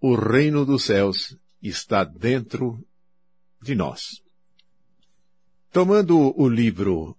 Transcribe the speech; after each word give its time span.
o 0.00 0.14
reino 0.14 0.64
dos 0.64 0.84
céus 0.84 1.36
está 1.62 2.04
dentro 2.04 2.84
de 3.62 3.74
nós. 3.74 4.22
Tomando 5.72 6.32
o 6.40 6.48
livro 6.48 7.16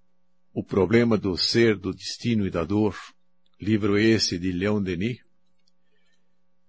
O 0.53 0.63
Problema 0.63 1.17
do 1.17 1.37
Ser, 1.37 1.77
do 1.77 1.93
Destino 1.93 2.45
e 2.45 2.49
da 2.49 2.63
Dor, 2.63 2.95
livro 3.59 3.97
esse 3.97 4.37
de 4.37 4.51
Leon 4.51 4.81
Denis, 4.81 5.19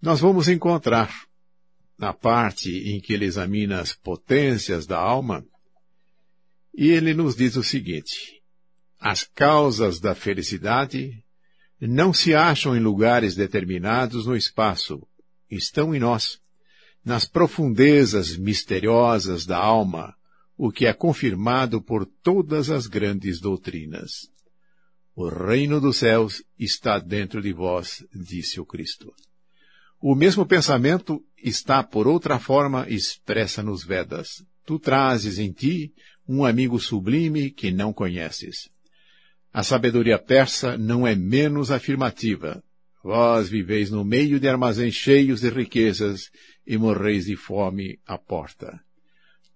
nós 0.01 0.21
vamos 0.21 0.49
encontrar, 0.49 1.13
na 1.99 2.13
parte 2.13 2.71
em 2.71 3.01
que 3.01 3.13
ele 3.13 3.25
examina 3.25 3.81
as 3.81 3.93
potências 3.93 4.87
da 4.87 4.99
alma, 4.99 5.45
e 6.75 6.89
ele 6.89 7.13
nos 7.13 7.35
diz 7.35 7.57
o 7.57 7.65
seguinte, 7.65 8.41
as 9.01 9.25
causas 9.25 9.99
da 9.99 10.15
felicidade 10.15 11.25
não 11.81 12.13
se 12.13 12.35
acham 12.35 12.77
em 12.77 12.81
lugares 12.81 13.35
determinados 13.35 14.27
no 14.27 14.37
espaço, 14.37 15.07
estão 15.51 15.95
em 15.95 15.99
nós, 15.99 16.39
nas 17.05 17.25
profundezas 17.25 18.37
misteriosas 18.37 19.47
da 19.47 19.57
alma, 19.57 20.15
o 20.57 20.73
que 20.73 20.87
é 20.87 20.93
confirmado 20.93 21.81
por 21.81 22.05
todas 22.05 22.71
as 22.71 22.87
grandes 22.87 23.41
doutrinas. 23.41 24.29
O 25.15 25.29
reino 25.29 25.81
dos 25.81 25.99
céus 25.99 26.43
está 26.59 26.99
dentro 26.99 27.41
de 27.41 27.53
vós, 27.53 28.05
disse 28.15 28.61
o 28.61 28.67
Cristo. 28.67 29.13
O 30.01 30.15
mesmo 30.15 30.47
pensamento 30.47 31.25
está, 31.43 31.83
por 31.83 32.07
outra 32.07 32.39
forma, 32.39 32.87
expressa 32.89 33.63
nos 33.63 33.85
Vedas. 33.85 34.45
Tu 34.65 34.79
trazes 34.79 35.39
em 35.39 35.51
ti 35.51 35.93
um 36.29 36.45
amigo 36.45 36.79
sublime 36.79 37.51
que 37.51 37.73
não 37.73 37.93
conheces. 37.93 38.69
A 39.53 39.63
sabedoria 39.63 40.19
persa 40.19 40.77
não 40.77 41.07
é 41.07 41.17
menos 41.17 41.71
afirmativa. 41.71 42.63
Vós 43.03 43.49
viveis 43.49 43.91
no 43.91 44.05
meio 44.05 44.41
de 44.41 44.49
armazéns 44.49 44.95
cheios 44.95 45.41
de 45.41 45.51
riquezas 45.51 46.31
e 46.67 46.77
morreis 46.77 47.27
de 47.27 47.37
fome 47.37 47.99
à 48.07 48.19
porta. 48.19 48.81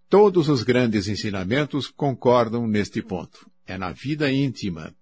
Todos 0.08 0.48
os 0.48 0.62
grandes 0.62 1.08
ensinamentos 1.08 1.88
concordam 1.88 2.66
neste 2.66 3.02
ponto. 3.02 3.50
É 3.66 3.78
na 3.78 3.92
vida 3.92 4.30
íntima, 4.30 4.94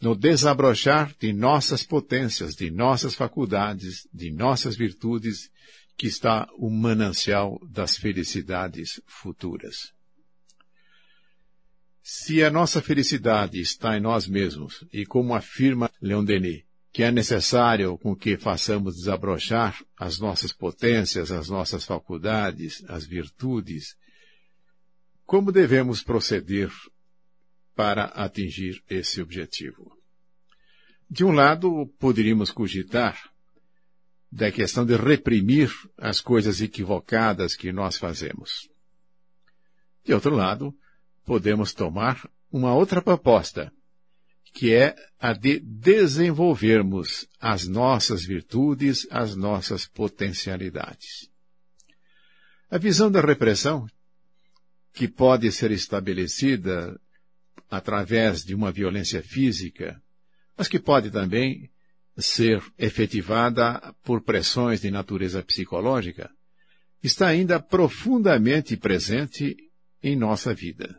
no 0.00 0.14
desabrochar 0.14 1.14
de 1.18 1.32
nossas 1.32 1.82
potências, 1.82 2.54
de 2.54 2.70
nossas 2.70 3.14
faculdades, 3.14 4.06
de 4.12 4.30
nossas 4.30 4.76
virtudes, 4.76 5.50
que 5.96 6.06
está 6.06 6.48
o 6.58 6.70
manancial 6.70 7.58
das 7.68 7.96
felicidades 7.96 9.00
futuras. 9.06 9.92
Se 12.02 12.44
a 12.44 12.50
nossa 12.50 12.80
felicidade 12.80 13.60
está 13.60 13.96
em 13.96 14.00
nós 14.00 14.28
mesmos, 14.28 14.84
e 14.92 15.04
como 15.04 15.34
afirma 15.34 15.90
Leon 16.00 16.24
Denis, 16.24 16.65
que 16.96 17.02
é 17.02 17.12
necessário 17.12 17.98
com 17.98 18.16
que 18.16 18.38
façamos 18.38 18.96
desabrochar 18.96 19.84
as 19.98 20.18
nossas 20.18 20.50
potências, 20.50 21.30
as 21.30 21.46
nossas 21.50 21.84
faculdades, 21.84 22.82
as 22.88 23.04
virtudes, 23.04 23.94
como 25.26 25.52
devemos 25.52 26.02
proceder 26.02 26.72
para 27.74 28.06
atingir 28.06 28.82
esse 28.88 29.20
objetivo? 29.20 29.94
De 31.10 31.22
um 31.22 31.32
lado, 31.32 31.86
poderíamos 31.98 32.50
cogitar 32.50 33.30
da 34.32 34.50
questão 34.50 34.86
de 34.86 34.96
reprimir 34.96 35.70
as 35.98 36.22
coisas 36.22 36.62
equivocadas 36.62 37.54
que 37.54 37.72
nós 37.72 37.98
fazemos. 37.98 38.70
De 40.02 40.14
outro 40.14 40.34
lado, 40.34 40.74
podemos 41.26 41.74
tomar 41.74 42.26
uma 42.50 42.74
outra 42.74 43.02
proposta, 43.02 43.70
que 44.52 44.74
é 44.74 44.94
a 45.18 45.32
de 45.32 45.58
desenvolvermos 45.60 47.26
as 47.40 47.66
nossas 47.66 48.24
virtudes, 48.24 49.06
as 49.10 49.34
nossas 49.34 49.86
potencialidades. 49.86 51.28
A 52.70 52.78
visão 52.78 53.10
da 53.10 53.20
repressão, 53.20 53.86
que 54.92 55.06
pode 55.06 55.50
ser 55.52 55.70
estabelecida 55.70 56.98
através 57.70 58.44
de 58.44 58.54
uma 58.54 58.72
violência 58.72 59.22
física, 59.22 60.00
mas 60.56 60.68
que 60.68 60.78
pode 60.78 61.10
também 61.10 61.70
ser 62.16 62.62
efetivada 62.78 63.94
por 64.02 64.22
pressões 64.22 64.80
de 64.80 64.90
natureza 64.90 65.42
psicológica, 65.42 66.30
está 67.02 67.28
ainda 67.28 67.60
profundamente 67.60 68.76
presente 68.76 69.54
em 70.02 70.16
nossa 70.16 70.54
vida 70.54 70.98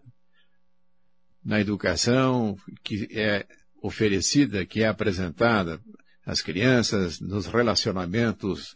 na 1.48 1.62
educação 1.62 2.58
que 2.84 3.08
é 3.10 3.48
oferecida, 3.82 4.66
que 4.66 4.84
é 4.84 4.88
apresentada 4.88 5.80
às 6.26 6.42
crianças, 6.42 7.22
nos 7.22 7.46
relacionamentos, 7.46 8.76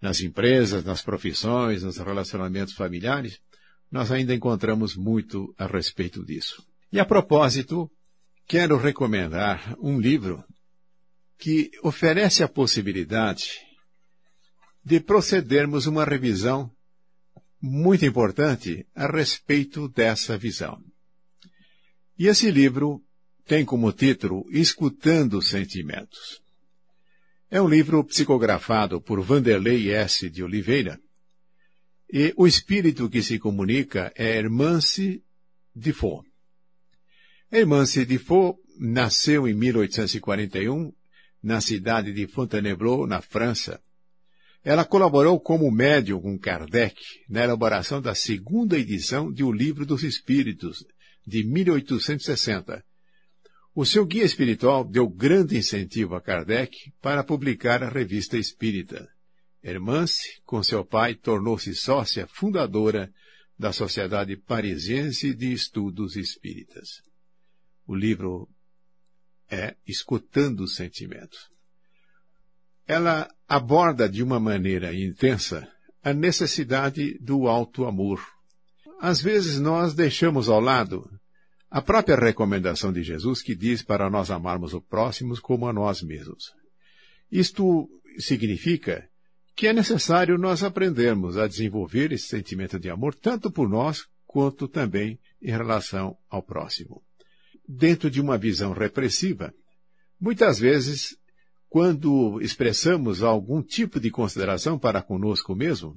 nas 0.00 0.22
empresas, 0.22 0.82
nas 0.84 1.02
profissões, 1.02 1.82
nos 1.82 1.98
relacionamentos 1.98 2.72
familiares, 2.72 3.38
nós 3.90 4.10
ainda 4.10 4.34
encontramos 4.34 4.96
muito 4.96 5.54
a 5.58 5.66
respeito 5.66 6.24
disso. 6.24 6.66
E 6.90 6.98
a 6.98 7.04
propósito, 7.04 7.90
quero 8.48 8.78
recomendar 8.78 9.76
um 9.78 10.00
livro 10.00 10.42
que 11.36 11.70
oferece 11.82 12.42
a 12.42 12.48
possibilidade 12.48 13.60
de 14.82 14.98
procedermos 14.98 15.86
uma 15.86 16.06
revisão 16.06 16.70
muito 17.60 18.06
importante 18.06 18.86
a 18.94 19.06
respeito 19.06 19.88
dessa 19.90 20.38
visão. 20.38 20.82
E 22.22 22.28
esse 22.28 22.52
livro 22.52 23.02
tem 23.44 23.64
como 23.64 23.92
título 23.92 24.46
Escutando 24.48 25.42
Sentimentos. 25.42 26.40
É 27.50 27.60
um 27.60 27.68
livro 27.68 28.04
psicografado 28.04 29.00
por 29.00 29.20
Vanderlei 29.20 29.90
S. 29.90 30.30
de 30.30 30.40
Oliveira, 30.40 31.00
e 32.08 32.32
o 32.36 32.46
espírito 32.46 33.10
que 33.10 33.24
se 33.24 33.40
comunica 33.40 34.12
é 34.14 34.38
Hermance 34.38 35.20
Defoe. 35.74 36.22
Hermance 37.50 38.04
Defoe 38.04 38.54
nasceu 38.78 39.48
em 39.48 39.54
1841 39.54 40.92
na 41.42 41.60
cidade 41.60 42.12
de 42.12 42.28
Fontainebleau, 42.28 43.04
na 43.04 43.20
França. 43.20 43.82
Ela 44.62 44.84
colaborou 44.84 45.40
como 45.40 45.68
médium 45.72 46.20
com 46.20 46.38
Kardec 46.38 47.02
na 47.28 47.42
elaboração 47.42 48.00
da 48.00 48.14
segunda 48.14 48.78
edição 48.78 49.32
de 49.32 49.42
O 49.42 49.50
Livro 49.50 49.84
dos 49.84 50.04
Espíritos, 50.04 50.86
de 51.26 51.44
1860. 51.44 52.84
O 53.74 53.86
seu 53.86 54.04
guia 54.04 54.24
espiritual 54.24 54.84
deu 54.84 55.08
grande 55.08 55.56
incentivo 55.56 56.14
a 56.14 56.20
Kardec 56.20 56.92
para 57.00 57.24
publicar 57.24 57.82
a 57.82 57.88
revista 57.88 58.36
espírita. 58.36 59.08
Hermance, 59.62 60.42
com 60.44 60.62
seu 60.62 60.84
pai, 60.84 61.14
tornou-se 61.14 61.74
sócia 61.74 62.26
fundadora 62.26 63.12
da 63.58 63.72
Sociedade 63.72 64.36
Parisiense 64.36 65.34
de 65.34 65.52
Estudos 65.52 66.16
Espíritas. 66.16 67.02
O 67.86 67.94
livro 67.94 68.48
é 69.48 69.76
Escutando 69.86 70.64
os 70.64 70.74
Sentimentos. 70.74 71.48
Ela 72.86 73.32
aborda 73.48 74.08
de 74.08 74.22
uma 74.22 74.40
maneira 74.40 74.94
intensa 74.94 75.70
a 76.02 76.12
necessidade 76.12 77.16
do 77.20 77.46
alto 77.46 77.84
amor 77.84 78.20
às 79.02 79.20
vezes 79.20 79.58
nós 79.58 79.94
deixamos 79.94 80.48
ao 80.48 80.60
lado 80.60 81.10
a 81.68 81.82
própria 81.82 82.14
recomendação 82.14 82.92
de 82.92 83.02
Jesus 83.02 83.42
que 83.42 83.52
diz 83.52 83.82
para 83.82 84.08
nós 84.08 84.30
amarmos 84.30 84.74
o 84.74 84.80
próximo 84.80 85.36
como 85.40 85.66
a 85.66 85.72
nós 85.72 86.02
mesmos. 86.02 86.52
Isto 87.28 87.88
significa 88.16 89.04
que 89.56 89.66
é 89.66 89.72
necessário 89.72 90.38
nós 90.38 90.62
aprendermos 90.62 91.36
a 91.36 91.48
desenvolver 91.48 92.12
esse 92.12 92.28
sentimento 92.28 92.78
de 92.78 92.88
amor 92.90 93.12
tanto 93.16 93.50
por 93.50 93.68
nós 93.68 94.06
quanto 94.24 94.68
também 94.68 95.18
em 95.42 95.50
relação 95.50 96.16
ao 96.30 96.40
próximo. 96.40 97.02
Dentro 97.68 98.08
de 98.08 98.20
uma 98.20 98.38
visão 98.38 98.72
repressiva, 98.72 99.52
muitas 100.20 100.60
vezes, 100.60 101.16
quando 101.68 102.40
expressamos 102.40 103.20
algum 103.20 103.62
tipo 103.62 103.98
de 103.98 104.12
consideração 104.12 104.78
para 104.78 105.02
conosco 105.02 105.56
mesmo, 105.56 105.96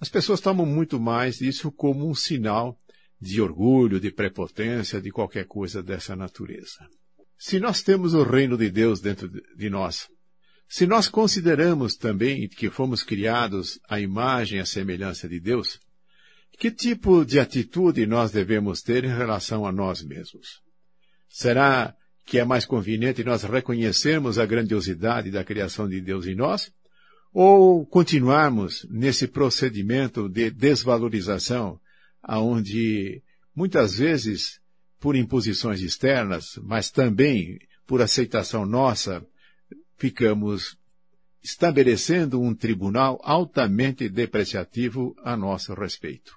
as 0.00 0.08
pessoas 0.08 0.40
tomam 0.40 0.64
muito 0.64 0.98
mais 0.98 1.40
isso 1.40 1.70
como 1.70 2.08
um 2.08 2.14
sinal 2.14 2.80
de 3.20 3.40
orgulho, 3.40 4.00
de 4.00 4.10
prepotência, 4.10 5.00
de 5.00 5.10
qualquer 5.10 5.46
coisa 5.46 5.82
dessa 5.82 6.16
natureza. 6.16 6.88
Se 7.38 7.60
nós 7.60 7.82
temos 7.82 8.14
o 8.14 8.22
reino 8.22 8.56
de 8.56 8.70
Deus 8.70 9.00
dentro 9.00 9.28
de 9.28 9.68
nós, 9.68 10.08
se 10.68 10.86
nós 10.86 11.08
consideramos 11.08 11.96
também 11.96 12.48
que 12.48 12.70
fomos 12.70 13.02
criados 13.02 13.78
à 13.88 14.00
imagem 14.00 14.58
e 14.58 14.62
à 14.62 14.64
semelhança 14.64 15.28
de 15.28 15.40
Deus, 15.40 15.78
que 16.58 16.70
tipo 16.70 17.24
de 17.24 17.40
atitude 17.40 18.06
nós 18.06 18.30
devemos 18.30 18.80
ter 18.80 19.04
em 19.04 19.14
relação 19.14 19.66
a 19.66 19.72
nós 19.72 20.02
mesmos? 20.02 20.60
Será 21.28 21.94
que 22.24 22.38
é 22.38 22.44
mais 22.44 22.64
conveniente 22.64 23.24
nós 23.24 23.42
reconhecermos 23.42 24.38
a 24.38 24.46
grandiosidade 24.46 25.30
da 25.30 25.44
criação 25.44 25.88
de 25.88 26.00
Deus 26.00 26.26
em 26.26 26.34
nós? 26.34 26.70
Ou 27.32 27.86
continuarmos 27.86 28.86
nesse 28.90 29.26
procedimento 29.26 30.28
de 30.28 30.50
desvalorização, 30.50 31.80
aonde 32.22 33.22
muitas 33.54 33.98
vezes 33.98 34.60
por 34.98 35.16
imposições 35.16 35.80
externas, 35.80 36.58
mas 36.62 36.90
também 36.90 37.58
por 37.86 38.02
aceitação 38.02 38.66
nossa, 38.66 39.24
ficamos 39.96 40.76
estabelecendo 41.42 42.40
um 42.40 42.54
tribunal 42.54 43.18
altamente 43.22 44.08
depreciativo 44.08 45.14
a 45.24 45.36
nosso 45.36 45.72
respeito. 45.72 46.36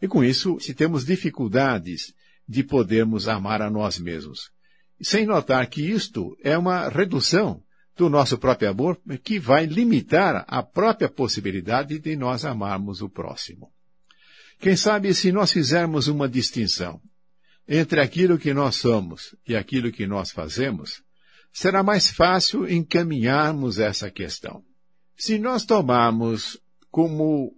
E 0.00 0.06
com 0.06 0.22
isso, 0.22 0.60
se 0.60 0.74
temos 0.74 1.06
dificuldades 1.06 2.12
de 2.46 2.62
podermos 2.62 3.28
amar 3.28 3.62
a 3.62 3.70
nós 3.70 3.98
mesmos, 3.98 4.50
sem 5.00 5.24
notar 5.24 5.66
que 5.68 5.82
isto 5.82 6.36
é 6.42 6.56
uma 6.56 6.88
redução 6.88 7.62
do 7.96 8.10
nosso 8.10 8.36
próprio 8.36 8.70
amor 8.70 9.00
que 9.24 9.38
vai 9.38 9.64
limitar 9.64 10.44
a 10.46 10.62
própria 10.62 11.08
possibilidade 11.08 11.98
de 11.98 12.14
nós 12.14 12.44
amarmos 12.44 13.00
o 13.00 13.08
próximo. 13.08 13.72
Quem 14.58 14.76
sabe 14.76 15.14
se 15.14 15.32
nós 15.32 15.52
fizermos 15.52 16.06
uma 16.06 16.28
distinção 16.28 17.00
entre 17.66 18.00
aquilo 18.00 18.38
que 18.38 18.52
nós 18.52 18.76
somos 18.76 19.34
e 19.46 19.56
aquilo 19.56 19.90
que 19.90 20.06
nós 20.06 20.30
fazemos, 20.30 21.02
será 21.52 21.82
mais 21.82 22.10
fácil 22.10 22.70
encaminharmos 22.70 23.78
essa 23.78 24.10
questão. 24.10 24.62
Se 25.16 25.38
nós 25.38 25.64
tomarmos 25.64 26.60
como 26.90 27.54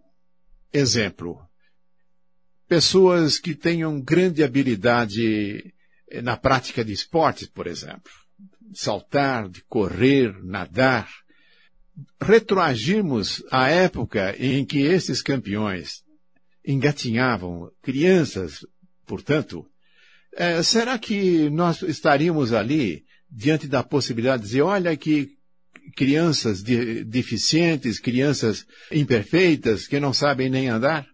exemplo 0.72 1.38
pessoas 2.68 3.38
que 3.38 3.54
tenham 3.54 4.00
grande 4.00 4.44
habilidade 4.44 5.74
na 6.22 6.36
prática 6.36 6.84
de 6.84 6.92
esportes, 6.92 7.48
por 7.48 7.66
exemplo, 7.66 8.12
saltar, 8.72 9.48
de 9.48 9.62
correr, 9.64 10.34
nadar, 10.44 11.08
retroagirmos 12.20 13.42
à 13.50 13.68
época 13.68 14.34
em 14.38 14.64
que 14.64 14.78
esses 14.78 15.22
campeões 15.22 16.02
engatinhavam 16.64 17.70
crianças, 17.82 18.66
portanto, 19.06 19.66
é, 20.34 20.62
será 20.62 20.98
que 20.98 21.48
nós 21.50 21.82
estaríamos 21.82 22.52
ali 22.52 23.04
diante 23.30 23.66
da 23.66 23.82
possibilidade 23.82 24.42
de 24.42 24.48
dizer, 24.48 24.62
olha 24.62 24.96
que 24.96 25.36
crianças 25.96 26.62
de, 26.62 27.02
deficientes, 27.04 27.98
crianças 27.98 28.66
imperfeitas, 28.92 29.86
que 29.86 29.98
não 29.98 30.12
sabem 30.12 30.48
nem 30.48 30.68
andar? 30.68 31.06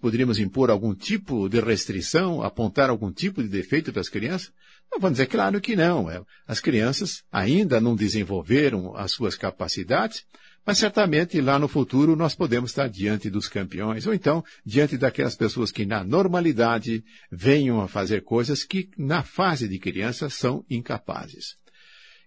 Poderíamos 0.00 0.38
impor 0.38 0.70
algum 0.70 0.94
tipo 0.94 1.48
de 1.48 1.60
restrição, 1.60 2.42
apontar 2.42 2.88
algum 2.88 3.12
tipo 3.12 3.42
de 3.42 3.48
defeito 3.48 3.92
para 3.92 4.00
as 4.00 4.08
crianças? 4.08 4.50
Vamos 4.98 5.12
dizer, 5.12 5.26
claro 5.26 5.60
que 5.60 5.76
não. 5.76 6.10
É, 6.10 6.22
as 6.46 6.60
crianças 6.60 7.22
ainda 7.30 7.80
não 7.80 7.94
desenvolveram 7.94 8.96
as 8.96 9.12
suas 9.12 9.36
capacidades, 9.36 10.24
mas 10.66 10.78
certamente 10.78 11.40
lá 11.40 11.58
no 11.58 11.68
futuro 11.68 12.14
nós 12.14 12.34
podemos 12.34 12.70
estar 12.70 12.88
diante 12.88 13.30
dos 13.30 13.48
campeões, 13.48 14.06
ou 14.06 14.12
então 14.12 14.44
diante 14.64 14.98
daquelas 14.98 15.34
pessoas 15.34 15.70
que 15.70 15.86
na 15.86 16.04
normalidade 16.04 17.02
venham 17.30 17.80
a 17.80 17.88
fazer 17.88 18.22
coisas 18.22 18.64
que 18.64 18.90
na 18.98 19.22
fase 19.22 19.66
de 19.68 19.78
criança 19.78 20.28
são 20.28 20.64
incapazes. 20.68 21.56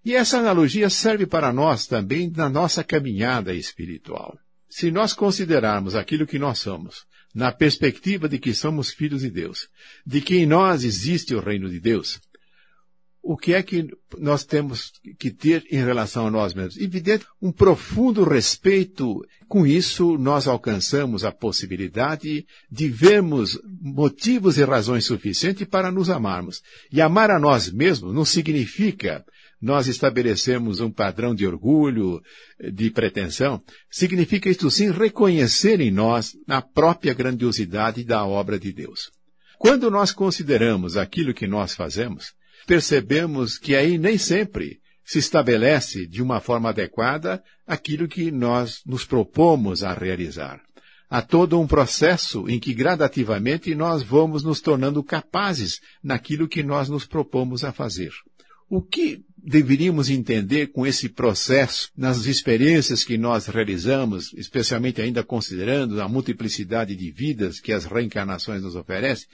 E 0.03 0.15
essa 0.15 0.39
analogia 0.39 0.89
serve 0.89 1.25
para 1.25 1.53
nós 1.53 1.85
também 1.87 2.29
na 2.29 2.49
nossa 2.49 2.83
caminhada 2.83 3.53
espiritual. 3.53 4.37
Se 4.67 4.91
nós 4.91 5.13
considerarmos 5.13 5.95
aquilo 5.95 6.27
que 6.27 6.39
nós 6.39 6.59
somos, 6.59 7.05
na 7.33 7.51
perspectiva 7.51 8.27
de 8.27 8.37
que 8.37 8.53
somos 8.53 8.91
filhos 8.91 9.21
de 9.21 9.29
Deus, 9.29 9.67
de 10.05 10.19
que 10.19 10.37
em 10.37 10.45
nós 10.45 10.83
existe 10.83 11.33
o 11.33 11.39
reino 11.39 11.69
de 11.69 11.79
Deus, 11.79 12.19
o 13.25 13.37
que 13.37 13.53
é 13.53 13.63
que 13.63 13.87
nós 14.19 14.43
temos 14.43 14.91
que 15.17 15.31
ter 15.31 15.63
em 15.71 15.77
relação 15.77 16.27
a 16.27 16.31
nós 16.31 16.53
mesmos? 16.53 16.77
Evidente, 16.77 17.25
um 17.41 17.53
profundo 17.53 18.21
respeito. 18.25 19.21
Com 19.47 19.65
isso, 19.65 20.17
nós 20.17 20.45
alcançamos 20.45 21.23
a 21.23 21.31
possibilidade 21.31 22.45
de 22.69 22.89
vermos 22.89 23.57
motivos 23.81 24.57
e 24.57 24.65
razões 24.65 25.05
suficientes 25.05 25.65
para 25.65 25.89
nos 25.89 26.09
amarmos. 26.09 26.61
E 26.91 26.99
amar 26.99 27.31
a 27.31 27.39
nós 27.39 27.71
mesmos 27.71 28.13
não 28.13 28.25
significa 28.25 29.23
nós 29.61 29.87
estabelecemos 29.87 30.81
um 30.81 30.91
padrão 30.91 31.33
de 31.33 31.47
orgulho, 31.47 32.21
de 32.73 32.91
pretensão. 32.91 33.63
Significa 33.89 34.49
isto 34.49 34.69
sim 34.69 34.91
reconhecer 34.91 35.79
em 35.79 35.89
nós 35.89 36.33
a 36.49 36.61
própria 36.61 37.13
grandiosidade 37.13 38.03
da 38.03 38.25
obra 38.25 38.59
de 38.59 38.73
Deus. 38.73 39.09
Quando 39.57 39.89
nós 39.89 40.11
consideramos 40.11 40.97
aquilo 40.97 41.33
que 41.33 41.47
nós 41.47 41.73
fazemos, 41.73 42.33
percebemos 42.65 43.57
que 43.57 43.75
aí 43.75 43.97
nem 43.97 44.17
sempre 44.17 44.79
se 45.05 45.19
estabelece 45.19 46.07
de 46.07 46.21
uma 46.21 46.39
forma 46.39 46.69
adequada 46.69 47.43
aquilo 47.67 48.07
que 48.07 48.31
nós 48.31 48.81
nos 48.85 49.05
propomos 49.05 49.83
a 49.83 49.93
realizar. 49.93 50.61
Há 51.09 51.21
todo 51.21 51.59
um 51.59 51.67
processo 51.67 52.49
em 52.49 52.59
que 52.59 52.73
gradativamente 52.73 53.75
nós 53.75 54.01
vamos 54.01 54.43
nos 54.43 54.61
tornando 54.61 55.03
capazes 55.03 55.79
naquilo 56.03 56.47
que 56.47 56.63
nós 56.63 56.89
nos 56.89 57.05
propomos 57.05 57.63
a 57.63 57.71
fazer. 57.71 58.11
O 58.69 58.81
que 58.81 59.23
deveríamos 59.43 60.09
entender 60.09 60.67
com 60.67 60.87
esse 60.87 61.09
processo 61.09 61.89
nas 61.97 62.25
experiências 62.25 63.03
que 63.03 63.17
nós 63.17 63.47
realizamos, 63.47 64.33
especialmente 64.33 65.01
ainda 65.01 65.23
considerando 65.23 66.01
a 66.01 66.07
multiplicidade 66.07 66.95
de 66.95 67.11
vidas 67.11 67.59
que 67.59 67.73
as 67.73 67.83
reencarnações 67.83 68.61
nos 68.61 68.75
oferecem? 68.75 69.27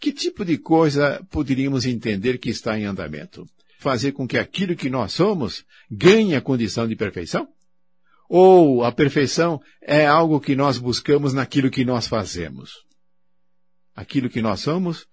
Que 0.00 0.12
tipo 0.12 0.44
de 0.44 0.58
coisa 0.58 1.24
poderíamos 1.30 1.86
entender 1.86 2.38
que 2.38 2.50
está 2.50 2.76
em 2.76 2.84
andamento? 2.84 3.46
Fazer 3.78 4.12
com 4.12 4.26
que 4.26 4.36
aquilo 4.36 4.74
que 4.74 4.90
nós 4.90 5.12
somos 5.12 5.64
ganhe 5.88 6.34
a 6.34 6.40
condição 6.40 6.88
de 6.88 6.96
perfeição? 6.96 7.46
Ou 8.28 8.82
a 8.82 8.90
perfeição 8.90 9.60
é 9.80 10.06
algo 10.06 10.40
que 10.40 10.56
nós 10.56 10.78
buscamos 10.78 11.32
naquilo 11.32 11.70
que 11.70 11.84
nós 11.84 12.08
fazemos? 12.08 12.84
Aquilo 13.94 14.28
que 14.28 14.42
nós 14.42 14.60
somos 14.60 15.06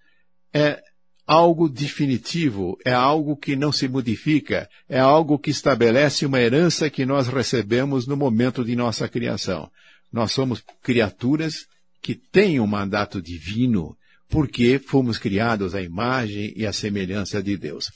é 0.52 0.82
algo 1.30 1.68
definitivo, 1.68 2.76
é 2.84 2.92
algo 2.92 3.36
que 3.36 3.54
não 3.54 3.70
se 3.70 3.86
modifica, 3.86 4.68
é 4.88 4.98
algo 4.98 5.38
que 5.38 5.50
estabelece 5.50 6.26
uma 6.26 6.40
herança 6.40 6.90
que 6.90 7.06
nós 7.06 7.28
recebemos 7.28 8.04
no 8.04 8.16
momento 8.16 8.64
de 8.64 8.74
nossa 8.74 9.08
criação. 9.08 9.70
Nós 10.12 10.32
somos 10.32 10.60
criaturas 10.82 11.68
que 12.02 12.16
têm 12.16 12.58
um 12.58 12.66
mandato 12.66 13.22
divino, 13.22 13.96
porque 14.28 14.80
fomos 14.84 15.18
criados 15.18 15.72
à 15.72 15.80
imagem 15.80 16.52
e 16.56 16.66
à 16.66 16.72
semelhança 16.72 17.40
de 17.40 17.56
Deus. 17.56 17.92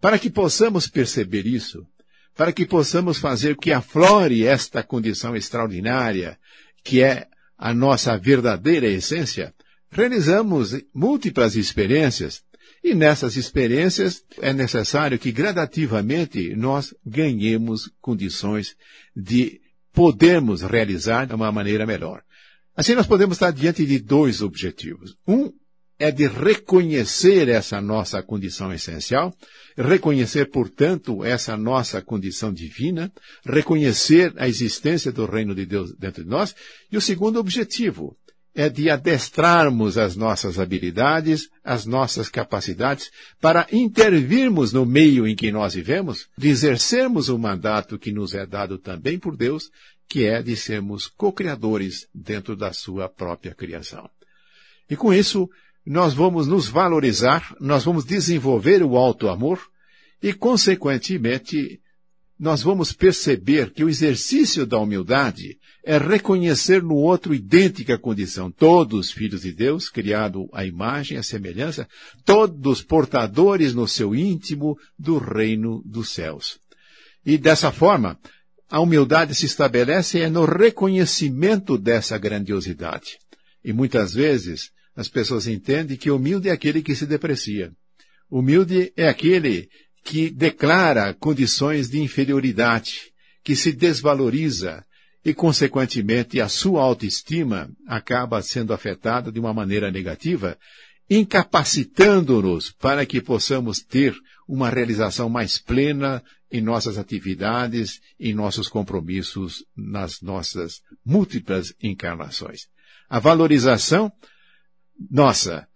Para 0.00 0.16
que 0.16 0.30
possamos 0.30 0.86
perceber 0.86 1.48
isso, 1.48 1.84
para 2.36 2.52
que 2.52 2.64
possamos 2.64 3.18
fazer 3.18 3.56
que 3.56 3.72
aflore 3.72 4.46
esta 4.46 4.80
condição 4.80 5.34
extraordinária, 5.34 6.38
que 6.84 7.02
é 7.02 7.26
a 7.58 7.74
nossa 7.74 8.16
verdadeira 8.16 8.86
essência, 8.86 9.52
realizamos 9.90 10.80
múltiplas 10.94 11.56
experiências, 11.56 12.44
e 12.82 12.94
nessas 12.94 13.36
experiências 13.36 14.22
é 14.40 14.52
necessário 14.52 15.18
que 15.18 15.30
gradativamente 15.30 16.54
nós 16.56 16.94
ganhemos 17.04 17.90
condições 18.00 18.74
de 19.14 19.60
podermos 19.92 20.62
realizar 20.62 21.26
de 21.26 21.34
uma 21.34 21.52
maneira 21.52 21.84
melhor. 21.86 22.22
Assim 22.74 22.94
nós 22.94 23.06
podemos 23.06 23.36
estar 23.36 23.50
diante 23.50 23.84
de 23.84 23.98
dois 23.98 24.40
objetivos. 24.40 25.14
Um 25.26 25.52
é 25.98 26.10
de 26.10 26.26
reconhecer 26.26 27.46
essa 27.50 27.78
nossa 27.78 28.22
condição 28.22 28.72
essencial, 28.72 29.34
reconhecer, 29.76 30.48
portanto, 30.48 31.22
essa 31.22 31.58
nossa 31.58 32.00
condição 32.00 32.50
divina, 32.50 33.12
reconhecer 33.44 34.32
a 34.38 34.48
existência 34.48 35.12
do 35.12 35.26
reino 35.26 35.54
de 35.54 35.66
Deus 35.66 35.94
dentro 35.98 36.24
de 36.24 36.30
nós. 36.30 36.54
E 36.90 36.96
o 36.96 37.02
segundo 37.02 37.38
objetivo 37.38 38.16
é 38.54 38.68
de 38.68 38.90
adestrarmos 38.90 39.96
as 39.96 40.16
nossas 40.16 40.58
habilidades, 40.58 41.48
as 41.64 41.86
nossas 41.86 42.28
capacidades, 42.28 43.10
para 43.40 43.66
intervirmos 43.70 44.72
no 44.72 44.84
meio 44.84 45.26
em 45.26 45.36
que 45.36 45.52
nós 45.52 45.74
vivemos, 45.74 46.28
de 46.36 46.48
exercermos 46.48 47.28
o 47.28 47.38
mandato 47.38 47.98
que 47.98 48.12
nos 48.12 48.34
é 48.34 48.44
dado 48.44 48.76
também 48.76 49.18
por 49.18 49.36
Deus, 49.36 49.70
que 50.08 50.24
é 50.24 50.42
de 50.42 50.56
sermos 50.56 51.06
co-criadores 51.06 52.08
dentro 52.12 52.56
da 52.56 52.72
sua 52.72 53.08
própria 53.08 53.54
criação. 53.54 54.10
E 54.88 54.96
com 54.96 55.14
isso, 55.14 55.48
nós 55.86 56.12
vamos 56.12 56.48
nos 56.48 56.66
valorizar, 56.66 57.54
nós 57.60 57.84
vamos 57.84 58.04
desenvolver 58.04 58.82
o 58.82 58.96
auto-amor 58.96 59.60
e, 60.20 60.32
consequentemente, 60.32 61.80
nós 62.40 62.62
vamos 62.62 62.90
perceber 62.90 63.70
que 63.70 63.84
o 63.84 63.88
exercício 63.90 64.64
da 64.64 64.78
humildade 64.78 65.58
é 65.84 65.98
reconhecer 65.98 66.82
no 66.82 66.94
outro 66.94 67.34
idêntica 67.34 67.98
condição. 67.98 68.50
Todos 68.50 69.12
filhos 69.12 69.42
de 69.42 69.52
Deus, 69.52 69.90
criados 69.90 70.48
à 70.54 70.64
imagem 70.64 71.18
à 71.18 71.22
semelhança, 71.22 71.86
todos 72.24 72.82
portadores 72.82 73.74
no 73.74 73.86
seu 73.86 74.14
íntimo 74.14 74.74
do 74.98 75.18
reino 75.18 75.82
dos 75.84 76.12
céus. 76.12 76.58
E 77.26 77.36
dessa 77.36 77.70
forma, 77.70 78.18
a 78.70 78.80
humildade 78.80 79.34
se 79.34 79.44
estabelece 79.44 80.18
é 80.18 80.30
no 80.30 80.46
reconhecimento 80.46 81.76
dessa 81.76 82.16
grandiosidade. 82.16 83.18
E 83.62 83.70
muitas 83.70 84.14
vezes, 84.14 84.70
as 84.96 85.08
pessoas 85.08 85.46
entendem 85.46 85.94
que 85.94 86.10
humilde 86.10 86.48
é 86.48 86.52
aquele 86.52 86.80
que 86.80 86.96
se 86.96 87.04
deprecia. 87.04 87.70
Humilde 88.30 88.94
é 88.96 89.10
aquele 89.10 89.68
que 90.10 90.28
declara 90.28 91.14
condições 91.14 91.88
de 91.88 92.00
inferioridade, 92.00 93.12
que 93.44 93.54
se 93.54 93.70
desvaloriza 93.70 94.84
e, 95.24 95.32
consequentemente, 95.32 96.40
a 96.40 96.48
sua 96.48 96.82
autoestima 96.82 97.70
acaba 97.86 98.42
sendo 98.42 98.74
afetada 98.74 99.30
de 99.30 99.38
uma 99.38 99.54
maneira 99.54 99.88
negativa, 99.88 100.58
incapacitando-nos 101.08 102.72
para 102.72 103.06
que 103.06 103.20
possamos 103.20 103.84
ter 103.84 104.12
uma 104.48 104.68
realização 104.68 105.28
mais 105.28 105.58
plena 105.58 106.20
em 106.50 106.60
nossas 106.60 106.98
atividades, 106.98 108.00
em 108.18 108.34
nossos 108.34 108.66
compromissos, 108.66 109.64
nas 109.76 110.20
nossas 110.20 110.80
múltiplas 111.06 111.72
encarnações. 111.80 112.66
A 113.08 113.20
valorização 113.20 114.10
nossa 115.08 115.68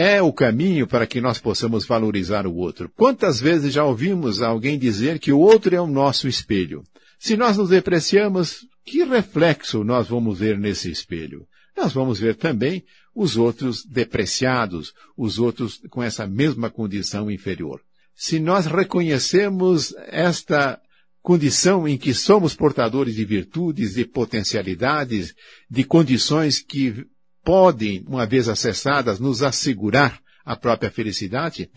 é 0.00 0.22
o 0.22 0.32
caminho 0.32 0.86
para 0.86 1.06
que 1.06 1.20
nós 1.20 1.38
possamos 1.38 1.84
valorizar 1.84 2.46
o 2.46 2.54
outro. 2.54 2.90
Quantas 2.96 3.38
vezes 3.38 3.74
já 3.74 3.84
ouvimos 3.84 4.40
alguém 4.40 4.78
dizer 4.78 5.18
que 5.18 5.30
o 5.30 5.38
outro 5.38 5.76
é 5.76 5.80
o 5.80 5.86
nosso 5.86 6.26
espelho? 6.26 6.82
Se 7.18 7.36
nós 7.36 7.58
nos 7.58 7.68
depreciamos, 7.68 8.60
que 8.82 9.04
reflexo 9.04 9.84
nós 9.84 10.08
vamos 10.08 10.38
ver 10.38 10.58
nesse 10.58 10.90
espelho? 10.90 11.46
Nós 11.76 11.92
vamos 11.92 12.18
ver 12.18 12.34
também 12.34 12.82
os 13.14 13.36
outros 13.36 13.84
depreciados, 13.84 14.94
os 15.14 15.38
outros 15.38 15.82
com 15.90 16.02
essa 16.02 16.26
mesma 16.26 16.70
condição 16.70 17.30
inferior. 17.30 17.78
Se 18.16 18.40
nós 18.40 18.64
reconhecemos 18.64 19.94
esta 20.06 20.80
condição 21.20 21.86
em 21.86 21.98
que 21.98 22.14
somos 22.14 22.54
portadores 22.54 23.16
de 23.16 23.24
virtudes, 23.26 23.92
de 23.92 24.06
potencialidades, 24.06 25.34
de 25.70 25.84
condições 25.84 26.58
que 26.58 27.04
podem, 27.50 28.04
uma 28.06 28.24
vez 28.26 28.48
acessadas, 28.48 29.18
nos 29.18 29.42
assegurar 29.42 30.20
a 30.44 30.54
própria 30.54 30.88
felicidade, 30.88 31.68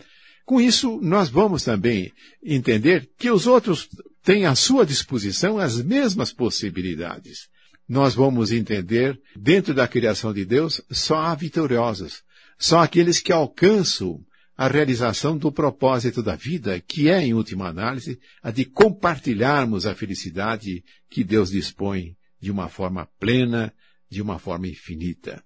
com 0.44 0.60
isso 0.60 1.00
nós 1.02 1.28
vamos 1.28 1.64
também 1.64 2.12
entender 2.40 3.10
que 3.18 3.28
os 3.28 3.48
outros 3.48 3.88
têm 4.22 4.46
à 4.46 4.54
sua 4.54 4.86
disposição 4.86 5.58
as 5.58 5.82
mesmas 5.82 6.32
possibilidades 6.32 7.48
nós 7.88 8.14
vamos 8.14 8.50
entender, 8.50 9.20
dentro 9.36 9.74
da 9.74 9.86
criação 9.86 10.32
de 10.32 10.44
Deus, 10.44 10.80
só 10.90 11.16
há 11.16 11.34
vitoriosos. 11.34 12.22
Só 12.58 12.78
aqueles 12.78 13.20
que 13.20 13.32
alcançam 13.32 14.20
a 14.56 14.68
realização 14.68 15.36
do 15.36 15.52
propósito 15.52 16.22
da 16.22 16.34
vida, 16.34 16.80
que 16.80 17.10
é, 17.10 17.20
em 17.20 17.34
última 17.34 17.68
análise, 17.68 18.18
a 18.42 18.50
de 18.50 18.64
compartilharmos 18.64 19.84
a 19.84 19.94
felicidade 19.94 20.82
que 21.10 21.22
Deus 21.22 21.50
dispõe 21.50 22.16
de 22.40 22.50
uma 22.50 22.68
forma 22.68 23.06
plena, 23.18 23.70
de 24.08 24.22
uma 24.22 24.38
forma 24.38 24.68
infinita. 24.68 25.42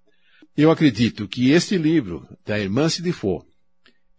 Eu 0.61 0.71
acredito 0.71 1.25
que 1.25 1.51
este 1.51 1.77
livro, 1.77 2.27
da 2.45 2.59
irmã 2.59 2.89
Sidifo, 2.89 3.45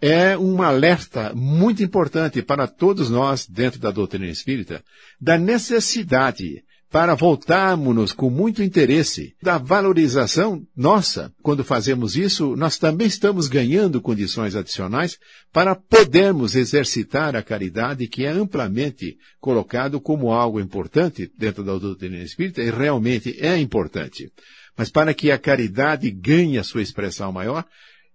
é 0.00 0.38
um 0.38 0.62
alerta 0.62 1.34
muito 1.34 1.82
importante 1.82 2.40
para 2.40 2.66
todos 2.66 3.10
nós, 3.10 3.46
dentro 3.46 3.78
da 3.78 3.90
doutrina 3.90 4.24
espírita, 4.26 4.82
da 5.20 5.36
necessidade 5.36 6.64
para 6.90 7.14
voltarmos 7.14 8.14
com 8.14 8.30
muito 8.30 8.62
interesse 8.62 9.34
da 9.42 9.58
valorização 9.58 10.66
nossa. 10.74 11.30
Quando 11.42 11.62
fazemos 11.62 12.16
isso, 12.16 12.56
nós 12.56 12.78
também 12.78 13.06
estamos 13.06 13.46
ganhando 13.46 14.00
condições 14.00 14.56
adicionais 14.56 15.18
para 15.52 15.76
podermos 15.76 16.56
exercitar 16.56 17.36
a 17.36 17.42
caridade 17.42 18.08
que 18.08 18.24
é 18.24 18.30
amplamente 18.30 19.18
colocado 19.38 20.00
como 20.00 20.32
algo 20.32 20.58
importante 20.58 21.30
dentro 21.36 21.62
da 21.62 21.76
doutrina 21.76 22.16
espírita 22.16 22.62
e 22.62 22.70
realmente 22.70 23.36
é 23.38 23.58
importante. 23.58 24.32
Mas 24.80 24.88
para 24.88 25.12
que 25.12 25.30
a 25.30 25.38
caridade 25.38 26.10
ganhe 26.10 26.56
a 26.56 26.64
sua 26.64 26.80
expressão 26.80 27.30
maior, 27.30 27.66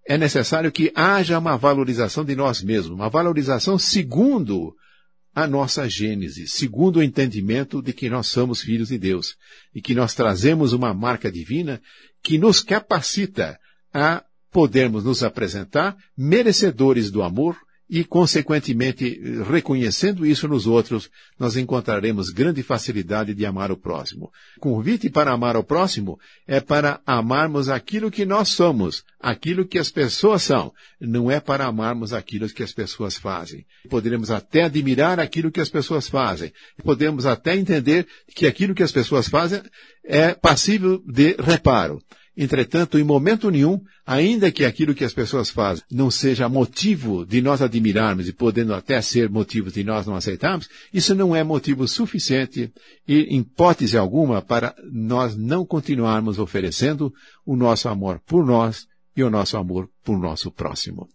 é 0.03 0.17
necessário 0.17 0.71
que 0.71 0.91
haja 0.95 1.37
uma 1.37 1.55
valorização 1.55 2.25
de 2.25 2.35
nós 2.35 2.63
mesmos, 2.63 2.95
uma 2.95 3.07
valorização 3.07 3.77
segundo 3.77 4.75
a 5.35 5.45
nossa 5.45 5.87
gênese, 5.87 6.47
segundo 6.47 6.95
o 6.97 7.03
entendimento 7.03 7.83
de 7.83 7.93
que 7.93 8.09
nós 8.09 8.29
somos 8.29 8.61
filhos 8.61 8.87
de 8.87 8.97
Deus 8.97 9.35
e 9.75 9.79
que 9.79 9.93
nós 9.93 10.15
trazemos 10.15 10.73
uma 10.73 10.91
marca 10.91 11.31
divina 11.31 11.79
que 12.23 12.35
nos 12.39 12.61
capacita 12.61 13.59
a 13.93 14.23
podermos 14.51 15.03
nos 15.03 15.21
apresentar 15.21 15.95
merecedores 16.17 17.11
do 17.11 17.21
amor 17.21 17.55
e, 17.89 18.03
consequentemente, 18.03 19.21
reconhecendo 19.47 20.25
isso 20.25 20.47
nos 20.47 20.65
outros, 20.65 21.09
nós 21.39 21.55
encontraremos 21.55 22.29
grande 22.29 22.63
facilidade 22.63 23.33
de 23.33 23.45
amar 23.45 23.71
o 23.71 23.77
próximo. 23.77 24.31
O 24.57 24.59
convite 24.59 25.09
para 25.09 25.31
amar 25.31 25.55
o 25.55 25.63
próximo 25.63 26.19
é 26.47 26.59
para 26.59 26.99
amarmos 27.05 27.69
aquilo 27.69 28.09
que 28.09 28.25
nós 28.25 28.49
somos, 28.49 29.03
aquilo 29.19 29.67
que 29.67 29.77
as 29.77 29.91
pessoas 29.91 30.41
são, 30.41 30.73
não 30.99 31.29
é 31.29 31.39
para 31.39 31.65
amarmos 31.65 32.11
aquilo 32.11 32.49
que 32.49 32.63
as 32.63 32.73
pessoas 32.73 33.17
fazem. 33.17 33.65
Poderemos 33.87 34.31
até 34.31 34.63
admirar 34.63 35.19
aquilo 35.19 35.51
que 35.51 35.61
as 35.61 35.69
pessoas 35.69 36.09
fazem, 36.09 36.51
podemos 36.83 37.27
até 37.27 37.55
entender 37.55 38.07
que 38.35 38.47
aquilo 38.47 38.73
que 38.73 38.83
as 38.83 38.91
pessoas 38.91 39.29
fazem 39.29 39.61
é 40.03 40.33
passível 40.33 41.03
de 41.05 41.35
reparo. 41.37 42.01
Entretanto, 42.37 42.99
em 42.99 43.03
momento 43.03 43.49
nenhum, 43.49 43.79
ainda 44.05 44.51
que 44.51 44.65
aquilo 44.65 44.93
que 44.93 45.05
as 45.05 45.13
pessoas 45.13 45.49
fazem 45.49 45.83
não 45.89 46.11
seja 46.11 46.49
motivo 46.49 47.25
de 47.25 47.41
nós 47.41 47.61
admirarmos 47.61 48.27
e 48.27 48.33
podendo 48.33 48.73
até 48.73 49.01
ser 49.01 49.29
motivo 49.29 49.71
de 49.71 49.83
nós 49.83 50.05
não 50.05 50.15
aceitarmos, 50.15 50.67
isso 50.93 51.15
não 51.15 51.33
é 51.33 51.43
motivo 51.43 51.87
suficiente 51.87 52.71
e, 53.07 53.37
hipótese 53.37 53.97
alguma, 53.97 54.41
para 54.41 54.75
nós 54.91 55.35
não 55.35 55.65
continuarmos 55.65 56.37
oferecendo 56.37 57.13
o 57.45 57.55
nosso 57.55 57.87
amor 57.87 58.19
por 58.25 58.45
nós 58.45 58.85
e 59.15 59.23
o 59.23 59.29
nosso 59.29 59.55
amor 59.55 59.89
por 60.03 60.19
nosso 60.19 60.51
próximo. 60.51 61.07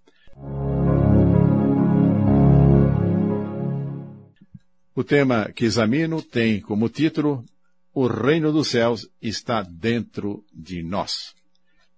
O 4.95 5.05
tema 5.05 5.51
que 5.55 5.65
examino 5.65 6.23
tem 6.23 6.61
como 6.61 6.89
título 6.89 7.45
o 7.93 8.07
reino 8.07 8.53
dos 8.53 8.69
céus 8.69 9.09
está 9.21 9.63
dentro 9.63 10.45
de 10.53 10.83
nós. 10.83 11.35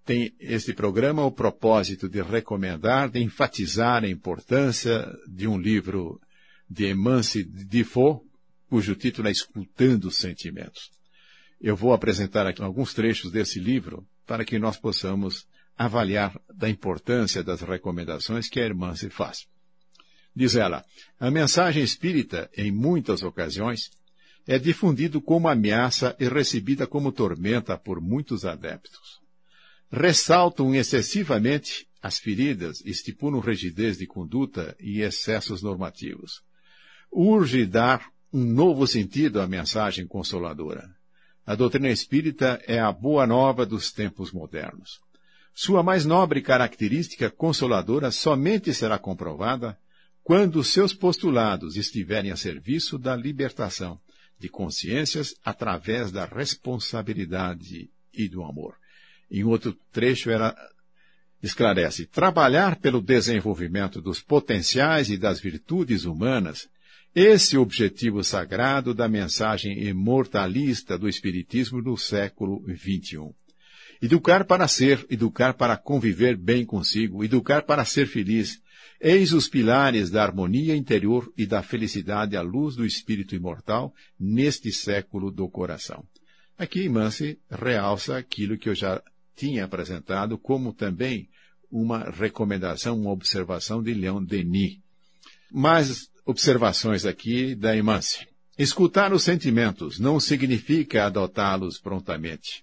Tem 0.05 0.35
este 0.41 0.73
programa 0.73 1.25
o 1.25 1.31
propósito 1.31 2.09
de 2.09 2.23
recomendar, 2.23 3.11
de 3.11 3.21
enfatizar 3.21 4.03
a 4.03 4.09
importância 4.09 5.07
de 5.29 5.47
um 5.47 5.59
livro 5.59 6.21
de 6.69 6.87
Emance 6.87 7.45
Defoe, 7.45 8.21
cujo 8.69 8.97
título 8.97 9.29
é 9.29 9.31
Escutando 9.31 10.07
os 10.07 10.17
Sentimentos. 10.17 10.91
Eu 11.61 11.77
vou 11.77 11.93
apresentar 11.93 12.47
aqui 12.47 12.63
alguns 12.63 12.95
trechos 12.95 13.31
desse 13.31 13.61
livro 13.61 14.05
para 14.27 14.45
que 14.45 14.59
nós 14.59 14.77
possamos 14.77 15.47
avaliar 15.77 16.37
da 16.53 16.69
importância 16.69 17.43
das 17.43 17.61
recomendações 17.61 18.49
que 18.49 18.59
a 18.59 18.65
irmã 18.65 18.95
se 18.95 19.11
faz. 19.11 19.47
Diz 20.35 20.57
ela, 20.57 20.85
a 21.21 21.31
mensagem 21.31 21.83
espírita, 21.83 22.51
em 22.57 22.73
muitas 22.73 23.23
ocasiões, 23.23 23.91
é 24.47 24.59
difundido 24.59 25.21
como 25.21 25.49
ameaça 25.49 26.17
e 26.19 26.29
recebida 26.29 26.87
como 26.87 27.13
tormenta 27.13 27.77
por 27.79 28.01
muitos 28.01 28.45
adeptos. 28.45 29.21
Ressaltam 29.91 30.75
excessivamente 30.75 31.87
as 32.03 32.19
feridas, 32.19 32.81
estipulam 32.85 33.41
rigidez 33.41 33.99
de 33.99 34.07
conduta 34.07 34.75
e 34.81 35.03
excessos 35.03 35.63
normativos. 35.63 36.43
Urge 37.11 37.67
dar 37.67 38.05
um 38.33 38.45
novo 38.45 38.87
sentido 38.87 39.41
à 39.41 39.47
mensagem 39.47 40.07
consoladora. 40.07 40.89
A 41.47 41.55
doutrina 41.55 41.91
espírita 41.91 42.61
é 42.67 42.79
a 42.79 42.91
boa 42.91 43.27
nova 43.27 43.67
dos 43.67 43.93
tempos 43.93 44.33
modernos. 44.33 45.01
Sua 45.55 45.83
mais 45.83 46.05
nobre 46.05 46.41
característica 46.41 47.31
consoladora 47.31 48.11
somente 48.11 48.73
será 48.73 48.99
comprovada 48.99 49.79
quando 50.25 50.65
seus 50.65 50.95
postulados 50.95 51.77
estiverem 51.77 52.31
a 52.31 52.37
serviço 52.37 52.99
da 52.99 53.15
libertação 53.15 54.01
de 54.43 54.49
consciências 54.49 55.35
através 55.45 56.11
da 56.11 56.27
responsabilidade 56.27 57.89
e 58.13 58.29
do 58.29 58.43
amor. 58.43 58.75
Em 59.31 59.45
outro 59.45 59.75
trecho 59.93 60.31
ela 60.31 60.55
esclarece, 61.43 62.07
trabalhar 62.07 62.77
pelo 62.77 63.01
desenvolvimento 63.01 64.03
dos 64.03 64.21
potenciais 64.21 65.11
e 65.11 65.17
das 65.17 65.41
virtudes 65.41 66.05
humanas, 66.05 66.69
esse 67.15 67.57
objetivo 67.57 68.25
sagrado 68.25 68.93
da 68.93 69.09
mensagem 69.09 69.85
imortalista 69.85 70.99
do 70.99 71.09
Espiritismo 71.09 71.81
no 71.81 71.97
século 71.97 72.65
XXI. 72.69 73.31
Educar 74.01 74.45
para 74.45 74.67
ser, 74.67 75.07
educar 75.09 75.55
para 75.55 75.77
conviver 75.77 76.37
bem 76.37 76.65
consigo, 76.65 77.23
educar 77.23 77.63
para 77.63 77.85
ser 77.85 78.07
feliz, 78.07 78.61
Eis 79.01 79.33
os 79.33 79.49
pilares 79.49 80.11
da 80.11 80.23
harmonia 80.23 80.77
interior 80.77 81.33
e 81.37 81.45
da 81.45 81.61
felicidade 81.61 82.37
à 82.37 82.41
luz 82.41 82.77
do 82.77 82.87
espírito 82.87 83.35
imortal 83.35 83.93
neste 84.19 84.71
século 84.71 85.31
do 85.31 85.49
coração. 85.49 86.05
Aqui 86.57 86.89
Mance 86.89 87.39
realça 87.51 88.17
aquilo 88.17 88.57
que 88.57 88.69
eu 88.69 88.75
já 88.77 89.03
tinha 89.35 89.65
apresentado 89.65 90.39
como 90.39 90.73
também 90.73 91.29
uma 91.69 92.11
recomendação, 92.11 93.01
uma 93.01 93.11
observação 93.11 93.83
de 93.83 93.93
Leon 93.93 94.23
Denis. 94.23 94.79
Mais 95.51 96.09
observações 96.25 97.05
aqui 97.05 97.57
da 97.57 97.75
Imance. 97.75 98.25
Escutar 98.57 99.13
os 99.13 99.25
sentimentos 99.25 99.99
não 99.99 100.21
significa 100.21 101.07
adotá-los 101.07 101.81
prontamente, 101.81 102.63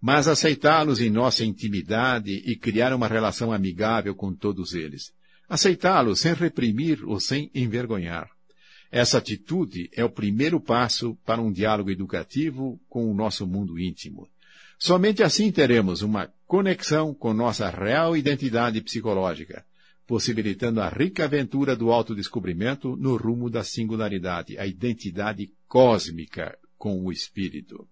mas 0.00 0.28
aceitá-los 0.28 1.00
em 1.00 1.10
nossa 1.10 1.44
intimidade 1.44 2.30
e 2.30 2.54
criar 2.54 2.94
uma 2.94 3.08
relação 3.08 3.50
amigável 3.52 4.14
com 4.14 4.32
todos 4.32 4.74
eles 4.74 5.12
aceitá-lo 5.50 6.14
sem 6.14 6.32
reprimir 6.32 7.04
ou 7.04 7.18
sem 7.18 7.50
envergonhar. 7.52 8.30
Essa 8.88 9.18
atitude 9.18 9.90
é 9.92 10.04
o 10.04 10.08
primeiro 10.08 10.60
passo 10.60 11.16
para 11.26 11.42
um 11.42 11.52
diálogo 11.52 11.90
educativo 11.90 12.80
com 12.88 13.10
o 13.10 13.14
nosso 13.14 13.46
mundo 13.48 13.76
íntimo. 13.76 14.28
Somente 14.78 15.24
assim 15.24 15.50
teremos 15.50 16.02
uma 16.02 16.32
conexão 16.46 17.12
com 17.12 17.34
nossa 17.34 17.68
real 17.68 18.16
identidade 18.16 18.80
psicológica, 18.80 19.64
possibilitando 20.06 20.80
a 20.80 20.88
rica 20.88 21.24
aventura 21.24 21.74
do 21.74 21.90
autodescobrimento 21.90 22.96
no 22.96 23.16
rumo 23.16 23.50
da 23.50 23.64
singularidade, 23.64 24.56
a 24.56 24.66
identidade 24.66 25.52
cósmica 25.68 26.56
com 26.78 27.04
o 27.04 27.12
espírito. 27.12 27.86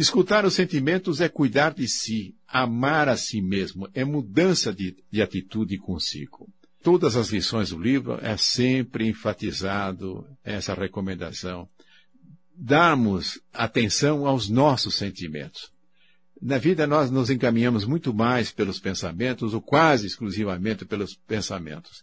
Escutar 0.00 0.46
os 0.46 0.54
sentimentos 0.54 1.20
é 1.20 1.28
cuidar 1.28 1.74
de 1.74 1.86
si, 1.86 2.34
amar 2.48 3.06
a 3.06 3.18
si 3.18 3.42
mesmo, 3.42 3.86
é 3.92 4.02
mudança 4.02 4.72
de, 4.72 4.96
de 5.12 5.20
atitude 5.20 5.76
consigo. 5.76 6.48
Todas 6.82 7.16
as 7.16 7.28
lições 7.28 7.68
do 7.68 7.78
livro 7.78 8.18
é 8.22 8.34
sempre 8.38 9.06
enfatizado 9.06 10.26
essa 10.42 10.72
recomendação. 10.72 11.68
Darmos 12.56 13.42
atenção 13.52 14.26
aos 14.26 14.48
nossos 14.48 14.94
sentimentos. 14.94 15.70
Na 16.40 16.56
vida 16.56 16.86
nós 16.86 17.10
nos 17.10 17.28
encaminhamos 17.28 17.84
muito 17.84 18.14
mais 18.14 18.50
pelos 18.50 18.80
pensamentos, 18.80 19.52
ou 19.52 19.60
quase 19.60 20.06
exclusivamente 20.06 20.86
pelos 20.86 21.14
pensamentos. 21.14 22.02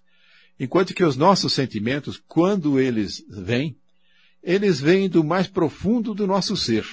Enquanto 0.60 0.94
que 0.94 1.04
os 1.04 1.18
nossos 1.18 1.52
sentimentos, 1.52 2.22
quando 2.28 2.80
eles 2.80 3.26
vêm, 3.28 3.76
eles 4.44 4.80
vêm 4.80 5.10
do 5.10 5.24
mais 5.24 5.48
profundo 5.48 6.14
do 6.14 6.28
nosso 6.28 6.56
ser. 6.56 6.86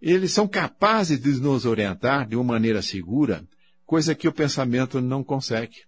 Eles 0.00 0.32
são 0.32 0.46
capazes 0.46 1.20
de 1.20 1.40
nos 1.40 1.64
orientar 1.64 2.28
de 2.28 2.36
uma 2.36 2.44
maneira 2.44 2.82
segura, 2.82 3.44
coisa 3.84 4.14
que 4.14 4.28
o 4.28 4.32
pensamento 4.32 5.00
não 5.00 5.24
consegue. 5.24 5.78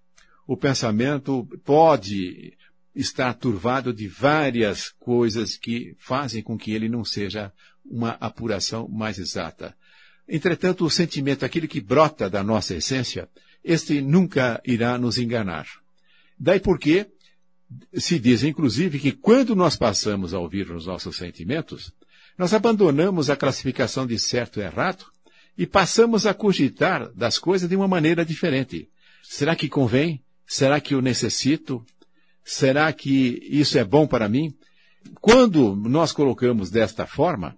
O 0.46 0.56
pensamento 0.56 1.46
pode 1.64 2.56
estar 2.94 3.34
turvado 3.34 3.92
de 3.92 4.08
várias 4.08 4.90
coisas 4.98 5.56
que 5.56 5.94
fazem 5.98 6.42
com 6.42 6.58
que 6.58 6.72
ele 6.72 6.88
não 6.88 7.04
seja 7.04 7.52
uma 7.84 8.10
apuração 8.12 8.88
mais 8.88 9.18
exata. 9.18 9.76
Entretanto, 10.28 10.84
o 10.84 10.90
sentimento, 10.90 11.44
aquele 11.44 11.68
que 11.68 11.80
brota 11.80 12.28
da 12.28 12.42
nossa 12.42 12.74
essência, 12.74 13.28
este 13.62 14.00
nunca 14.00 14.60
irá 14.64 14.98
nos 14.98 15.18
enganar. 15.18 15.66
Daí 16.38 16.60
porque 16.60 17.06
se 17.94 18.18
diz, 18.18 18.42
inclusive, 18.42 18.98
que 18.98 19.12
quando 19.12 19.54
nós 19.54 19.76
passamos 19.76 20.32
a 20.34 20.38
ouvir 20.38 20.70
os 20.70 20.86
nossos 20.86 21.16
sentimentos, 21.16 21.92
nós 22.38 22.54
abandonamos 22.54 23.28
a 23.28 23.36
classificação 23.36 24.06
de 24.06 24.16
certo 24.18 24.60
e 24.60 24.62
errado 24.62 25.04
e 25.56 25.66
passamos 25.66 26.24
a 26.24 26.32
cogitar 26.32 27.12
das 27.12 27.36
coisas 27.36 27.68
de 27.68 27.74
uma 27.74 27.88
maneira 27.88 28.24
diferente. 28.24 28.88
Será 29.24 29.56
que 29.56 29.68
convém? 29.68 30.22
Será 30.46 30.80
que 30.80 30.94
eu 30.94 31.02
necessito? 31.02 31.84
Será 32.44 32.92
que 32.92 33.44
isso 33.50 33.76
é 33.76 33.84
bom 33.84 34.06
para 34.06 34.28
mim? 34.28 34.54
Quando 35.20 35.74
nós 35.74 36.12
colocamos 36.12 36.70
desta 36.70 37.06
forma, 37.06 37.56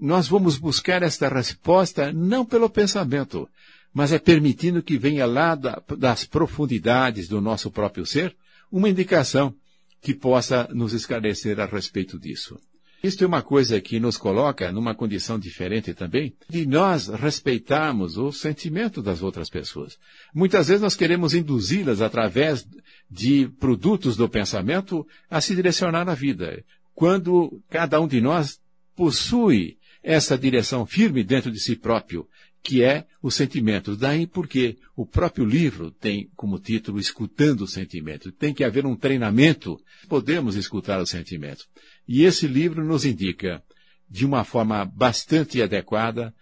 nós 0.00 0.26
vamos 0.26 0.58
buscar 0.58 1.02
esta 1.02 1.28
resposta 1.28 2.12
não 2.12 2.44
pelo 2.44 2.68
pensamento, 2.68 3.48
mas 3.94 4.12
é 4.12 4.18
permitindo 4.18 4.82
que 4.82 4.98
venha 4.98 5.26
lá 5.26 5.54
da, 5.54 5.80
das 5.96 6.24
profundidades 6.24 7.28
do 7.28 7.40
nosso 7.40 7.70
próprio 7.70 8.04
ser 8.04 8.36
uma 8.70 8.88
indicação 8.88 9.54
que 10.02 10.12
possa 10.12 10.68
nos 10.74 10.92
esclarecer 10.92 11.58
a 11.60 11.66
respeito 11.66 12.18
disso. 12.18 12.58
Isto 13.02 13.24
é 13.24 13.26
uma 13.26 13.42
coisa 13.42 13.80
que 13.80 14.00
nos 14.00 14.16
coloca 14.16 14.72
numa 14.72 14.94
condição 14.94 15.38
diferente 15.38 15.94
também, 15.94 16.34
de 16.48 16.66
nós 16.66 17.08
respeitarmos 17.08 18.16
o 18.16 18.32
sentimento 18.32 19.02
das 19.02 19.22
outras 19.22 19.50
pessoas. 19.50 19.96
Muitas 20.34 20.68
vezes 20.68 20.82
nós 20.82 20.96
queremos 20.96 21.34
induzi-las 21.34 22.00
através 22.00 22.66
de 23.10 23.48
produtos 23.60 24.16
do 24.16 24.28
pensamento 24.28 25.06
a 25.30 25.40
se 25.40 25.54
direcionar 25.54 26.04
na 26.04 26.14
vida, 26.14 26.64
quando 26.94 27.62
cada 27.68 28.00
um 28.00 28.08
de 28.08 28.20
nós 28.20 28.58
possui 28.96 29.76
essa 30.02 30.38
direção 30.38 30.86
firme 30.86 31.22
dentro 31.22 31.50
de 31.50 31.60
si 31.60 31.76
próprio, 31.76 32.26
que 32.66 32.82
é 32.82 33.06
o 33.22 33.30
sentimento. 33.30 33.94
Daí 33.94 34.26
porque 34.26 34.76
o 34.96 35.06
próprio 35.06 35.44
livro 35.44 35.92
tem 35.92 36.28
como 36.34 36.58
título 36.58 36.98
Escutando 36.98 37.60
o 37.60 37.68
Sentimento. 37.68 38.32
Tem 38.32 38.52
que 38.52 38.64
haver 38.64 38.84
um 38.84 38.96
treinamento. 38.96 39.78
Podemos 40.08 40.56
escutar 40.56 41.00
o 41.00 41.06
sentimento. 41.06 41.64
E 42.08 42.24
esse 42.24 42.48
livro 42.48 42.84
nos 42.84 43.04
indica, 43.04 43.62
de 44.10 44.26
uma 44.26 44.42
forma 44.42 44.84
bastante 44.84 45.62
adequada, 45.62 46.34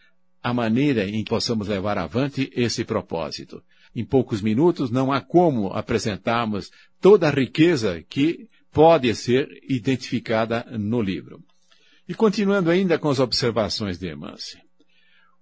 a 0.42 0.54
maneira 0.54 1.06
em 1.06 1.22
que 1.22 1.28
possamos 1.28 1.68
levar 1.68 1.98
avante 1.98 2.50
esse 2.56 2.84
propósito. 2.86 3.62
Em 3.94 4.02
poucos 4.02 4.40
minutos 4.40 4.90
não 4.90 5.12
há 5.12 5.20
como 5.20 5.74
apresentarmos 5.74 6.70
toda 7.02 7.28
a 7.28 7.34
riqueza 7.34 8.02
que 8.08 8.48
pode 8.72 9.14
ser 9.14 9.46
identificada 9.68 10.64
no 10.78 11.02
livro. 11.02 11.44
E 12.08 12.14
continuando 12.14 12.70
ainda 12.70 12.98
com 12.98 13.10
as 13.10 13.18
observações 13.18 13.98
de 13.98 14.06
Emance. 14.06 14.63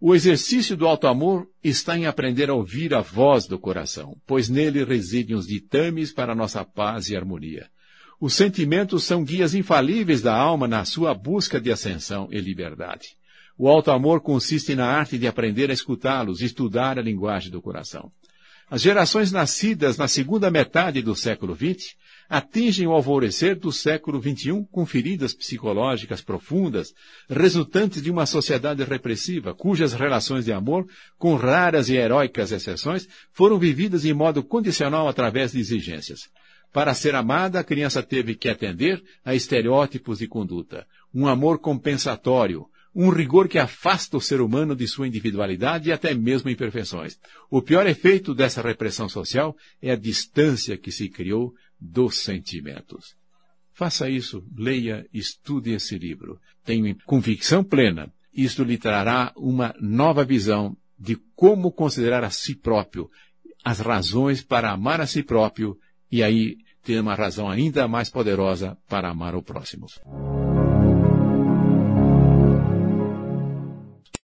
O 0.05 0.17
exercício 0.17 0.77
do 0.77 0.85
alto 0.85 1.07
amor 1.07 1.47
está 1.63 1.97
em 1.97 2.07
aprender 2.07 2.51
a 2.51 2.55
ouvir 2.55 2.93
a 2.93 3.01
voz 3.01 3.47
do 3.47 3.57
coração, 3.57 4.17
pois 4.27 4.49
nele 4.49 4.83
residem 4.83 5.37
os 5.37 5.47
ditames 5.47 6.13
para 6.13 6.35
nossa 6.35 6.65
paz 6.65 7.09
e 7.09 7.17
harmonia. 7.17 7.69
Os 8.21 8.35
sentimentos 8.35 9.05
são 9.05 9.23
guias 9.23 9.55
infalíveis 9.55 10.21
da 10.21 10.35
alma 10.35 10.67
na 10.67 10.85
sua 10.85 11.15
busca 11.15 11.61
de 11.61 11.71
ascensão 11.71 12.27
e 12.33 12.41
liberdade. 12.41 13.11
O 13.57 13.69
alto 13.69 13.93
amor 13.93 14.21
consiste 14.23 14.75
na 14.75 14.87
arte 14.87 15.17
de 15.17 15.29
aprender 15.29 15.71
a 15.71 15.73
escutá-los, 15.73 16.43
estudar 16.43 16.99
a 16.99 17.03
linguagem 17.03 17.53
do 17.53 17.63
coração. 17.63 18.11
As 18.69 18.83
gerações 18.83 19.31
nascidas 19.31 19.97
na 19.97 20.09
segunda 20.09 20.51
metade 20.51 21.01
do 21.01 21.15
século 21.15 21.55
XX 21.55 21.95
atingem 22.33 22.87
o 22.87 22.93
alvorecer 22.93 23.57
do 23.57 23.71
século 23.71 24.19
XXI 24.19 24.67
com 24.73 24.87
feridas 24.87 25.35
psicológicas 25.35 26.23
profundas, 26.23 26.95
resultantes 27.29 28.01
de 28.03 28.11
uma 28.11 28.25
sociedade 28.25 28.83
repressiva, 28.85 29.53
cujas 29.55 29.93
relações 29.93 30.47
de 30.47 30.53
amor, 30.53 30.89
com 31.19 31.35
raras 31.35 31.91
e 31.91 31.95
heróicas 31.95 32.51
exceções, 32.51 33.07
foram 33.35 33.59
vividas 33.59 34.07
em 34.07 34.15
modo 34.15 34.43
condicional 34.43 35.07
através 35.09 35.53
de 35.53 35.61
exigências. 35.61 36.21
Para 36.73 36.95
ser 36.95 37.15
amada, 37.15 37.61
a 37.61 37.65
criança 37.65 38.03
teve 38.03 38.35
que 38.35 38.49
atender 38.49 39.03
a 39.23 39.35
estereótipos 39.35 40.21
de 40.21 40.27
conduta, 40.27 40.87
um 41.15 41.27
amor 41.27 41.59
compensatório, 41.59 42.65
um 42.95 43.11
rigor 43.11 43.47
que 43.47 43.59
afasta 43.59 44.17
o 44.17 44.21
ser 44.23 44.41
humano 44.41 44.75
de 44.75 44.87
sua 44.89 45.07
individualidade 45.07 45.91
e 45.91 45.93
até 45.93 46.15
mesmo 46.15 46.49
imperfeições. 46.49 47.19
O 47.51 47.61
pior 47.61 47.87
efeito 47.87 48.35
dessa 48.35 48.63
repressão 48.63 49.07
social 49.09 49.55
é 49.83 49.93
a 49.93 49.97
distância 49.97 50.79
que 50.79 50.91
se 50.91 51.11
criou 51.11 51.55
dos 51.83 52.23
sentimentos. 52.23 53.17
Faça 53.75 54.09
isso, 54.09 54.45
leia, 54.57 55.07
estude 55.13 55.73
esse 55.73 55.99
livro. 55.99 56.39
Tenho 56.65 56.97
convicção 57.05 57.65
plena. 57.65 58.13
Isto 58.33 58.63
lhe 58.63 58.79
trará 58.79 59.33
uma 59.37 59.75
nova 59.81 60.25
visão 60.25 60.77
de 60.99 61.17
como 61.35 61.73
considerar 61.73 62.23
a 62.23 62.31
si 62.31 62.55
próprio, 62.55 63.11
as 63.65 63.81
razões 63.81 64.43
para 64.43 64.71
amar 64.71 65.01
a 65.01 65.07
si 65.07 65.23
próprio 65.23 65.77
e 66.11 66.23
aí 66.23 66.57
ter 66.83 67.01
uma 67.01 67.15
razão 67.15 67.49
ainda 67.51 67.89
mais 67.89 68.09
poderosa 68.09 68.79
para 68.89 69.11
amar 69.11 69.35
o 69.35 69.43
próximo. 69.43 69.87